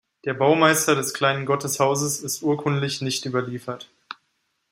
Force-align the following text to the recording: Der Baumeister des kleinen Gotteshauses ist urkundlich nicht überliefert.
Der 0.25 0.33
Baumeister 0.33 0.95
des 0.95 1.13
kleinen 1.13 1.45
Gotteshauses 1.45 2.21
ist 2.21 2.41
urkundlich 2.41 3.01
nicht 3.01 3.27
überliefert. 3.27 3.87